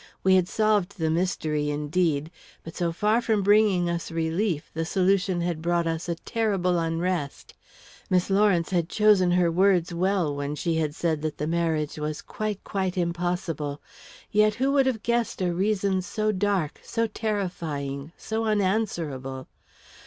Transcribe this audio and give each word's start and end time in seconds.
We 0.23 0.33
had 0.33 0.47
solved 0.49 0.97
the 0.97 1.11
mystery, 1.11 1.69
indeed; 1.69 2.31
but 2.63 2.75
so 2.75 2.91
far 2.91 3.21
from 3.21 3.43
bringing 3.43 3.87
us 3.87 4.09
relief, 4.09 4.71
the 4.73 4.83
solution 4.83 5.41
had 5.41 5.61
brought 5.61 5.85
us 5.85 6.09
a 6.09 6.15
terrible 6.15 6.79
unrest. 6.79 7.53
Miss 8.09 8.31
Lawrence 8.31 8.71
had 8.71 8.89
chosen 8.89 9.29
her 9.29 9.51
words 9.51 9.93
well 9.93 10.35
when 10.35 10.55
she 10.55 10.77
had 10.77 10.95
said 10.95 11.21
that 11.21 11.37
the 11.37 11.45
marriage 11.45 11.99
was 11.99 12.23
"quite, 12.23 12.63
quite 12.63 12.97
impossible." 12.97 13.79
Yet 14.31 14.55
who 14.55 14.71
could 14.75 14.87
have 14.87 15.03
guessed 15.03 15.39
a 15.39 15.53
reason 15.53 16.01
so 16.01 16.31
dark, 16.31 16.81
so 16.83 17.05
terrifying, 17.05 18.11
so 18.17 18.45
unanswerable! 18.45 19.47